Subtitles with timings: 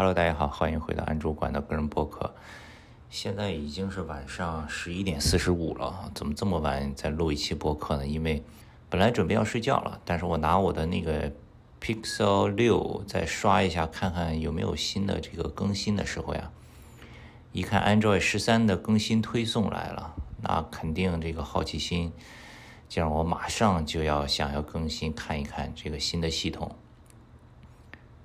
[0.00, 2.34] Hello，大家好，欢迎回到安主管的个人播客。
[3.10, 8.06] 现在已经是晚上十一点四十五了，怎么这么晚在录一期播客呢？
[8.06, 8.42] 因为
[8.88, 11.30] 本来准备要睡觉了，但是我拿我的那个
[11.82, 16.50] Pixel 六再刷一下，看看有没有新的这个更新的时候呀，
[17.52, 22.10] 一看 Android 十三的更新推送来了，那肯定这个好奇心
[22.88, 26.74] 就让我马上就要想要更新看一看这个新的系统。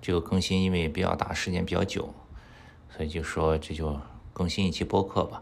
[0.06, 2.14] 这个更新因为比较大，时间比较久，
[2.96, 4.00] 所以就说这就
[4.34, 5.42] 更新一期播客吧。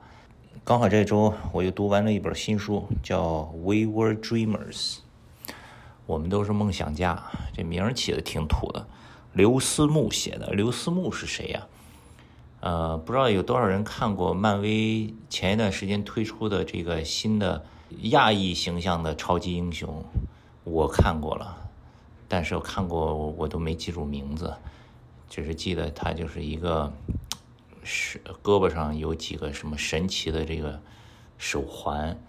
[0.63, 3.21] 刚好这周我又读完了一本新书，叫
[3.57, 4.71] 《We Were Dreamers》，
[6.05, 7.21] 我们都是梦想家。
[7.53, 8.87] 这名儿起的挺土的，
[9.33, 10.53] 刘思慕写的。
[10.53, 11.67] 刘思慕是谁呀？
[12.61, 17.65] 呃，不知道有多少人看过漫威前一段时间推出的这个新的
[18.03, 20.05] 亚裔形象的超级英雄，
[20.63, 21.62] 我看过了。
[22.33, 24.51] 但是我看过，我都没记住名字，
[25.29, 26.91] 只是记得他就是一个
[27.83, 30.81] 是胳膊上有几个什么神奇的这个
[31.37, 32.19] 手环，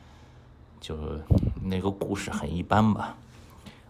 [0.78, 0.94] 就
[1.62, 3.16] 那个故事很一般吧。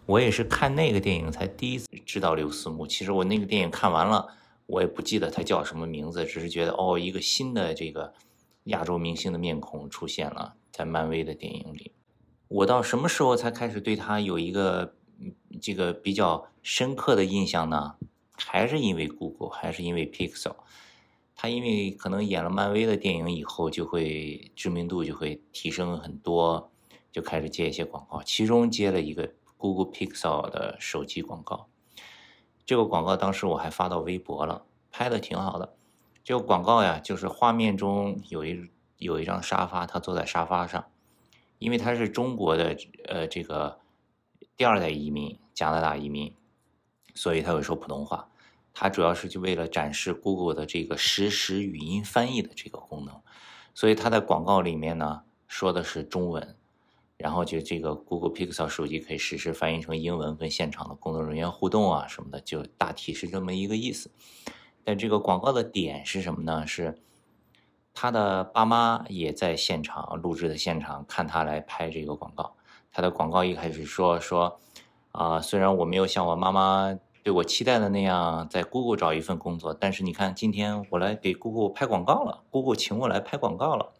[0.06, 2.87] 我也是看那个电影才第一次知道刘思慕。
[2.87, 4.28] 其实我那个电影看完了，
[4.67, 8.15] 我也不记得他叫什么名字，只是觉得哦，一个新的这个
[8.67, 11.91] 亚洲明星的面孔出现了在漫威的电影里。
[12.47, 14.95] 我到什么时候才开始对他有一个？
[15.61, 17.97] 这个比较深刻的印象呢，
[18.33, 20.56] 还是因为 Google，还是因为 Pixel，
[21.37, 26.71] 他因为可能演了漫威的电影以后，就会知名度就会提升很多，
[27.12, 31.69] 就开始接一些广告，其中接了一个 Google Pixel 的手机广告。
[32.67, 35.77] 这个广告当时我还发到微博了，拍的挺好的。
[36.25, 38.69] 这个广告呀，就是画面中有一
[38.99, 40.84] 有一张沙发，他坐在沙发上，
[41.59, 43.78] 因为他是中国的呃这个。
[44.56, 46.33] 第二代移民，加拿大移民，
[47.14, 48.28] 所以他会说普通话。
[48.72, 53.20] 他主要是就为了展示 Google 的这个实时语音翻译的这个功能，
[53.75, 56.56] 所以他在广告里面呢说的是中文，
[57.16, 64.10] 然后就这个 Google Pixel 手机可以实时翻译成英文，跟现场的工作人员互动啊什么的，就大体是这么一个意思。
[64.82, 66.66] 但这个广告的点是什么呢？
[66.66, 67.00] 是
[67.93, 72.56] 他的爸妈也在现场录制的现场看他来拍这个广告。
[72.94, 74.60] 他的广告一开始说说，
[75.10, 83.93] 啊，虽然我没有像我妈妈对我期待的那样在 Google 找一份工作，但是你看，今天我来给 Google 拍广告了，Google 请我来拍广告了。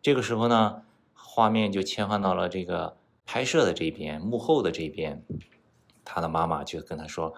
[0.00, 0.80] 这个时候呢，
[1.12, 2.96] 画面就切换到了这个
[3.26, 5.22] 拍摄的这边，幕后的这边，
[6.02, 7.34] 他的妈妈就跟他说，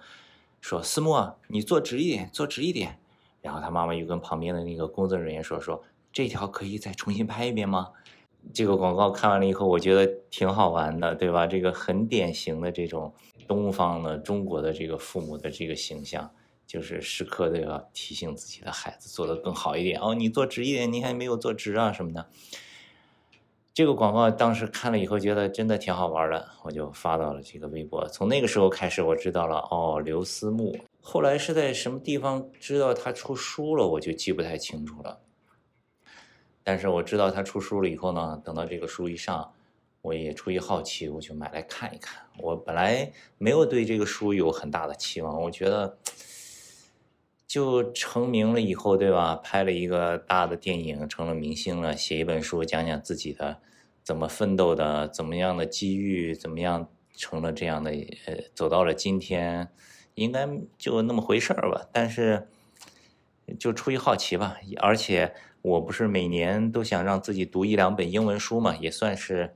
[0.61, 2.97] 说思慕，你坐直一点，坐直一点。
[3.41, 5.83] 然后他妈妈又跟旁边的那个工作人员说，说
[6.13, 7.89] 这条可以再重新拍一遍吗？
[8.53, 11.45] 这个广告看完了以后，我觉得挺好玩的，对吧？
[11.45, 13.13] 这个很典型的这种
[13.47, 16.29] 东方的中国的这个父母的这个形象，
[16.65, 22.27] 就是时刻都要提醒自己的孩子做得更好一点哦，你坐直一点，你还没有坐直啊什么的。
[23.73, 28.07] 这个广告当时看了以后，觉得真的挺好玩的，我就发到了这个微博。
[28.07, 30.75] 从那个时候开始，我知道了哦，刘思慕。
[30.99, 35.19] 后来是在什么地方知道他出书了，我就记不太清楚了。
[36.67, 39.53] 但是我知道他出书了以后呢，等到这个书一上，
[40.01, 42.21] 我也出于好奇，我就买来看一看。
[42.39, 45.97] 我本来没有对这个书有很大的期望，我觉得
[47.47, 49.37] 就成名了以后，对吧？
[49.37, 53.61] 拍了一个大的电影，成了明星了，写一本书讲讲自己的
[54.03, 57.91] 怎么奋斗的，怎么样的机遇，怎么样成了这样的，
[58.25, 59.69] 呃，走到了今天，
[60.15, 60.45] 应该
[60.77, 61.87] 就那么回事儿吧。
[61.93, 62.49] 但是
[63.57, 65.33] 就出于好奇吧，而且。
[65.61, 69.55] 我不是每年都想让自己读一两本英文书嘛，也算是，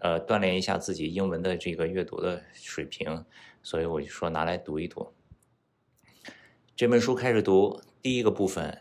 [0.00, 3.24] 呃，锻炼一下自己英文的这个阅读的水平，
[3.62, 5.12] 所以我就说拿来读一读。
[6.74, 8.78] 这本书开始读，第一个部分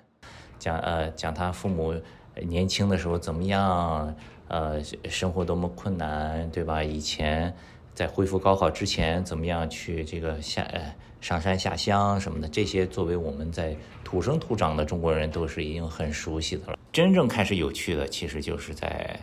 [0.58, 1.94] 讲呃讲他父母
[2.42, 4.16] 年轻的时候怎么样，
[4.48, 6.84] 呃生活多么困难，对吧？
[6.84, 7.56] 以前
[7.94, 13.74] 在恢复高考之前怎么样去这个下呃上山下乡什么的，这些作为我们在。
[14.04, 16.78] 土生土长的中国人都是已经很熟悉的了。
[16.92, 19.20] 真正开始有趣的，其实就是在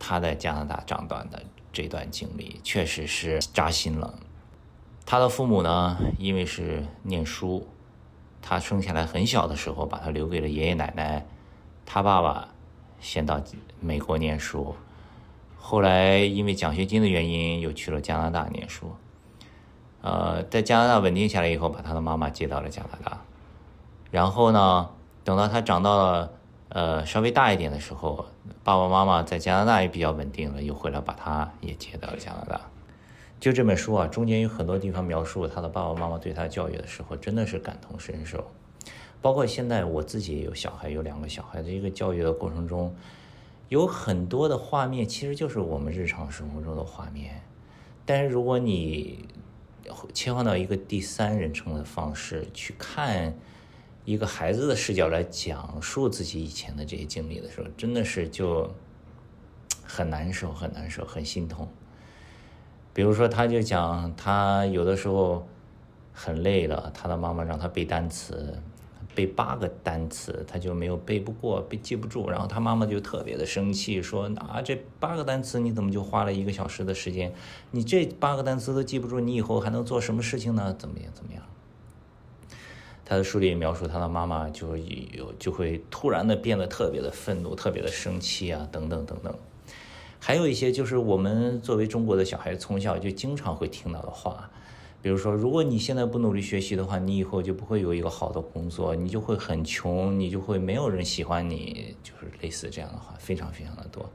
[0.00, 1.42] 他在加拿大长大的
[1.72, 4.18] 这段经历，确实是扎心了。
[5.06, 7.66] 他的父母呢，因为是念书，
[8.42, 11.24] 他生下来很小的时候把他留给了爷爷奶奶。
[11.86, 12.48] 他爸爸
[13.00, 13.40] 先到
[13.80, 14.74] 美国念书，
[15.56, 18.90] 后来因为奖学金的原因又去了加拿大念书。
[20.02, 23.20] 呃，在加拿大稳定下来以后，把他的妈妈接到了加拿大。
[24.10, 24.88] 然后呢，
[25.24, 26.32] 等到他长到了
[26.68, 28.26] 呃稍微大一点的时候，
[28.62, 32.60] 爸爸妈妈在加拿大也比较稳定了，又回来把他也接到了加拿大。
[33.38, 38.44] 就这本书啊，中间有很多地方描述他的爸爸妈妈对他教育的时候，真的是感同身受。
[39.20, 42.94] 包括现在我自己也有小孩，有两个小孩的一个教育的过程中，
[43.68, 47.42] 有很多的画面其实就是我们日常生活中的画面，
[48.04, 49.28] 但是如果你
[50.12, 53.34] 切换到一个第三人称的方式去看
[54.04, 58.72] 一个孩子的视角来讲述自己以前的这些经历的时候，真的是就
[59.84, 61.68] 很难受，很难受，很心痛。
[62.92, 65.46] 比如说，他就讲他有的时候
[66.12, 68.62] 很累了，他的妈妈让他背单词。
[69.16, 77.32] 背八个单词，他就没有背不过，背记不住，然后他妈妈就特别的生气，说啊，这八个单词你怎么就花了一个小时的时间？
[77.70, 80.76] 你这八个单词都记不住，你以后还能做什么事情呢？
[80.78, 81.10] 怎么样？
[81.14, 81.42] 怎么样？
[83.06, 89.34] 他的书里描述他的妈妈就有就会突然的变得特别的愤怒，特别的生气啊，等等等等。
[90.18, 94.50] 还有一些就是我们作为中国的小孩，从小就经常会听到的话。
[95.06, 104.10] 比如说，如果你现在不努力学习的话，你以后就不会有一个好的工作，你就会很穷，你就会没有人喜欢你，就是类似这样的话，非常非常的多。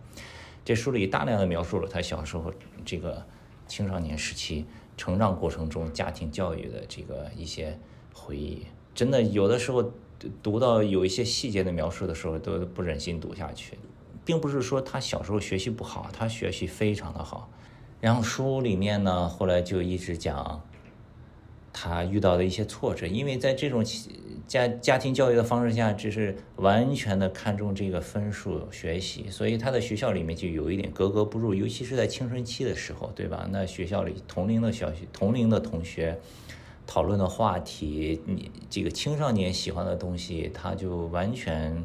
[0.66, 2.54] 这书里大量的描述了他小时候
[2.84, 3.26] 这个
[3.68, 4.66] 青少年时期
[4.98, 7.80] 成长过程中家庭教育的这个一些
[8.14, 9.94] 回忆，真的有的时候
[10.44, 13.80] 读到有一些细节的描述的时候，都不忍心读下去，
[14.26, 17.50] 并不是说他小时候学习不好，他学习非常的好。
[18.02, 20.62] 然后书里面呢，后来就一直讲。
[21.74, 23.84] 他遇到的一些挫折，因为在这种
[24.46, 33.48] 家家庭教育的方式下，只是完全的看重这个分数学习，所以他的学校里面就有一点格格不入，尤其是在青春期的时候，对吧？
[33.52, 36.20] 那学校里同龄的小学同龄的同学
[36.86, 41.82] 讨论的话题，你这个青少年喜欢的东西，他就完全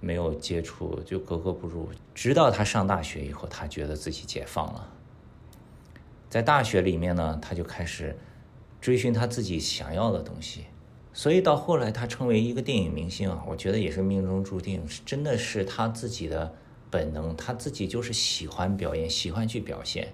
[0.00, 1.88] 没有接触，就格格不入。
[2.14, 4.92] 直到他上大学以后，他觉得自己解放了，
[6.28, 8.14] 在大学里面呢，他就开始。
[8.82, 10.64] 追寻他自己想要的东西，
[11.12, 16.52] 所以到后来他成为一个电影明星啊，我觉得也是命中注定，真的是他自己的
[16.90, 20.12] 本能，他自己就是喜欢表演，喜欢去表现。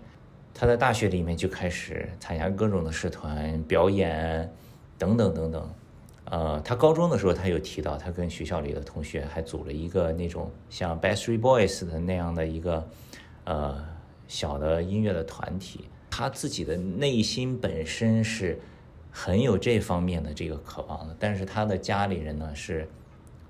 [0.53, 4.53] 他在大学里面就开始参加各种的社团表演，
[4.99, 5.75] 等等等等。
[6.27, 12.87] 呃，他高中的时候他有提到，他跟学校里的同学还组了一个那种像 Backstreet Boys 的那样的一个
[13.45, 13.83] 呃
[14.27, 15.89] 小的音乐的团体。
[16.19, 18.59] 他自己的内心本身是
[19.09, 22.89] 很有这方面的这个渴望的，但是他的家里人呢是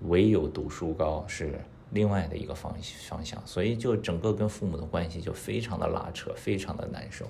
[0.02, 1.58] 唯有读书高，是
[1.92, 2.76] 另外的一个方
[3.08, 7.26] 方向，所以就整个跟父母的关系就非常的拉扯，非常的难受。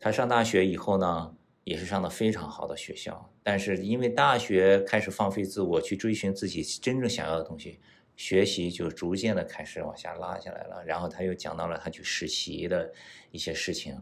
[0.00, 1.32] 他上大学以后呢，
[1.62, 7.78] 也是上的非常好的学校，但是因为大学开始放飞自我，去追寻自己真正想要的东西，
[8.16, 10.82] 学习就逐渐的开始往下拉下来了。
[10.84, 12.92] 然后他又讲到了他去实习的
[13.30, 13.96] 一些事情。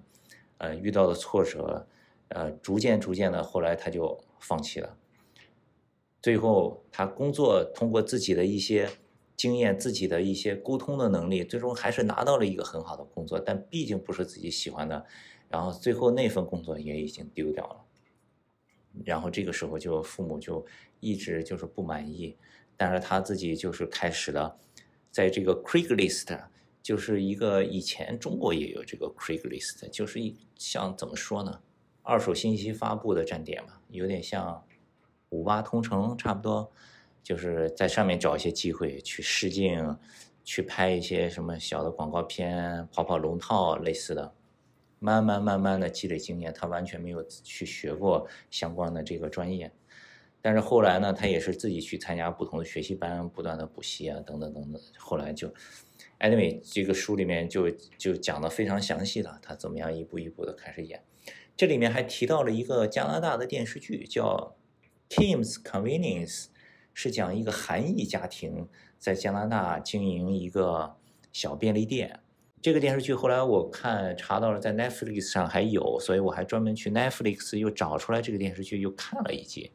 [0.61, 1.87] 呃，遇到的挫折，
[2.29, 4.95] 呃，逐渐逐渐的，后来他就放弃了。
[6.21, 8.91] 最后，他工作通过自己的一些
[9.35, 15.07] 经验、自己的一些沟通的能力，最终还是拿到了一个很好的工作，但毕竟不是自己喜欢的。
[15.49, 17.81] 然后最后那份工作也已经丢掉了。
[19.03, 20.67] 然后这个时候就父母就
[21.01, 22.37] 一直就是不满意，
[22.77, 24.59] 但是他自己就是开始了，
[25.11, 26.39] 在这个 Craigslist。
[26.83, 31.61] 就是一个以前中国也有这个 Craigslist，就是一像怎么说呢，
[32.03, 34.65] 二手信息发布的站点嘛，有点像
[35.29, 36.73] 五八同城差不多，
[37.23, 39.97] 就是在上面找一些机会去试镜，
[40.43, 44.33] 去拍一些什么小的广告片，跑跑龙套类似的，
[44.99, 49.71] 慢慢慢慢的积累经验，他完全没有去学过相关的这个专业，
[50.41, 55.53] 但是后来呢，他也是自己去参加不同的学习班，不断的补习啊，等等等等，后来就。
[56.21, 61.03] Anyway，这个书里面就就讲的非常详细了，他怎么样一步一步的开始演。
[61.57, 64.55] 这里面还提到了一个加拿大的电视剧，叫
[65.15, 66.45] 《Kim's Convenience》，
[66.93, 70.97] 是讲一个韩裔家庭在加拿大经营一个
[71.33, 72.21] 小便利店。
[72.61, 79.73] 这个电视剧后来我看查到了在 Netflix 上还有，所以我还专门去 Netflix 又找出来这个电视剧又看了一集。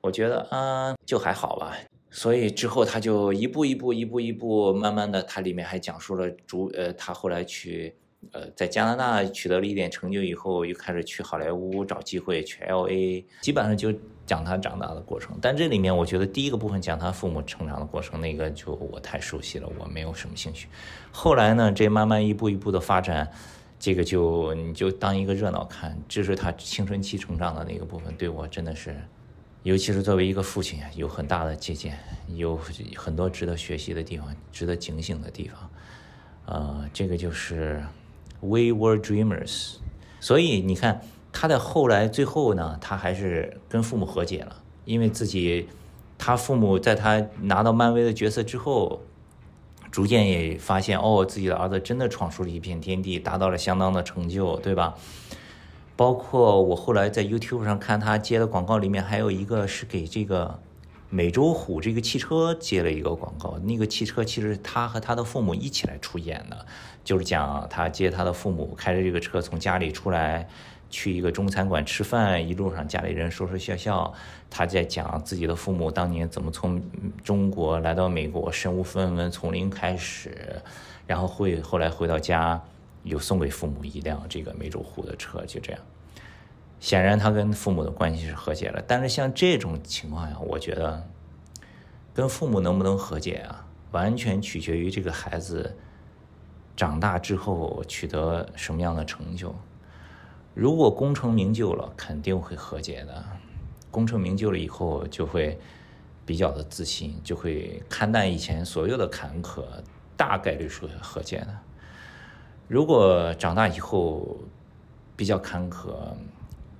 [0.00, 1.76] 我觉得啊，就还好吧。
[2.10, 7.94] 所以之后他就一步一步、一步一步，慢慢的，他里面还讲述了主呃，他后来去
[8.32, 13.92] 呃，在加拿大取得了一点成就以后，又开始去好莱坞找机会去 L A，基本上就
[14.26, 15.38] 讲他长大的过程。
[15.40, 20.66] 但这里面我觉得第一个部分讲他父母成长的过程，那个就我太熟悉了，我没有什么兴趣。
[21.12, 23.30] 后来呢，这慢慢一步一步的发展，
[23.78, 28.96] 这个就你就当一个热闹看，这是他青春期成长的那个部分，对我真的是。
[29.68, 31.98] 尤其是作为一个父亲，有很大的借鉴，
[32.28, 32.58] 有
[32.96, 35.70] 很多值得学习的地方，值得警醒的地方。
[36.46, 37.84] 呃，这个就是
[38.40, 39.74] We were dreamers。
[40.20, 44.56] 所以你看，他的后来最后呢，他还是跟父母和解了，
[44.86, 45.68] 因为自己
[46.16, 49.02] 他父母在他拿到漫威的角色之后，
[49.90, 54.94] 逐渐也发现哦，自己的儿子真的闯出了一片天地，达到了相当的成就，对吧？
[55.98, 60.60] 包括我后来在 YouTube 上看他接的广告，里面还有一个是给这个
[61.10, 63.58] 美洲虎这个汽车接了一个广告。
[63.64, 66.64] 那个汽车其实他和他的父母一起来出演的，
[67.02, 70.48] 就是讲他接他的父母开着这个车从家里出来，
[70.88, 74.14] 去一个中餐馆吃饭，一路上家里人说说笑笑，
[74.48, 76.80] 他在讲自己的父母当年怎么从
[77.24, 80.62] 中国来到美国，身无分文从零开始，
[81.08, 82.62] 然后会后来回到家。
[83.08, 85.80] 又送给父母一辆这个美洲虎的车，就这样。
[86.80, 91.04] 显然他跟父母的关系是和解了，但是像这种情况下，我觉得
[92.14, 95.76] 跟父母能不能和解啊，完全取决于这个孩子
[96.76, 99.52] 长大之后取得什么样的成就。
[100.54, 103.24] 如果功成名就了，肯定会和解的。
[103.90, 105.58] 功成名就了以后，就会
[106.26, 109.64] 比较的自信，就会看淡以前所有的坎坷，
[110.16, 111.58] 大概率是会和解的。
[112.68, 114.36] 如果长大以后
[115.16, 115.88] 比较坎坷、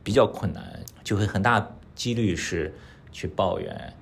[0.05, 2.75] 比较困难，就会很大几率是
[3.11, 3.95] 去抱怨。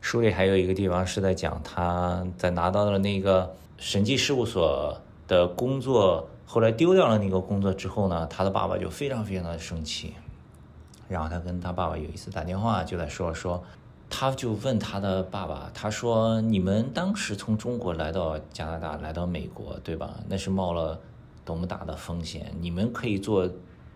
[0.00, 10.14] 书里还有一个地方是在讲他在拿到了那个审计事务所的工作，后来丢掉了那个工作之后呢，他的爸爸就非常非常的生气。
[11.08, 13.60] 然后他跟他爸爸有一次打电话，就在说说，
[14.08, 20.14] 他就问他的爸爸，他说：“你们当时从中国来到加拿大，来到美国，对吧？
[20.28, 21.00] 那是冒了。”
[21.44, 22.54] 多么大的风险！
[22.60, 23.48] 你们可以做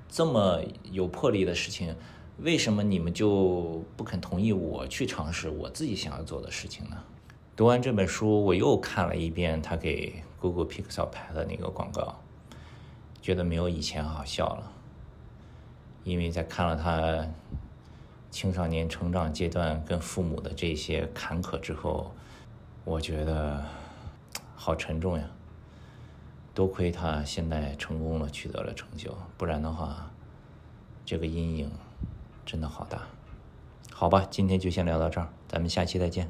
[0.08, 1.94] 这么有魄力的事情，
[2.38, 6.96] 为什么你们就不肯同意我去尝试我自己想要做的事情呢？
[7.56, 12.16] 读完这本书，我又看了一遍他给 Google Pixel 拍的那个广告，
[13.20, 14.72] 觉得没有以前好笑了。
[16.04, 17.26] 因为在看了他
[18.30, 22.12] 青少年成长阶段跟父母的这些坎坷之后，
[22.84, 23.64] 我觉得
[24.54, 25.28] 好沉重呀。
[26.58, 30.10] 多亏他现在成功了，取得了成就，不然的话，
[31.04, 31.70] 这个阴影
[32.44, 33.02] 真的好大。
[33.92, 36.28] 好吧，今天就先聊到这儿，咱们下期再见。